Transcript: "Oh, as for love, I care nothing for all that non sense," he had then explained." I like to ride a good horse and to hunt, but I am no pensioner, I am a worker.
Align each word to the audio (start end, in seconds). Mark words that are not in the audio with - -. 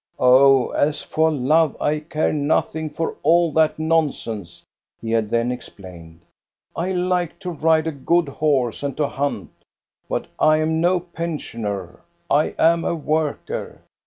"Oh, 0.19 0.69
as 0.71 1.03
for 1.03 1.29
love, 1.31 1.79
I 1.79 1.99
care 1.99 2.33
nothing 2.33 2.89
for 2.89 3.17
all 3.21 3.51
that 3.51 3.77
non 3.77 4.11
sense," 4.11 4.63
he 4.99 5.11
had 5.11 5.29
then 5.29 5.51
explained." 5.51 6.21
I 6.75 6.91
like 6.91 7.37
to 7.41 7.51
ride 7.51 7.85
a 7.85 7.91
good 7.91 8.27
horse 8.27 8.81
and 8.81 8.97
to 8.97 9.07
hunt, 9.07 9.51
but 10.09 10.25
I 10.39 10.57
am 10.57 10.81
no 10.81 10.99
pensioner, 11.01 11.99
I 12.31 12.55
am 12.57 12.83
a 12.83 12.95
worker. 12.95 13.81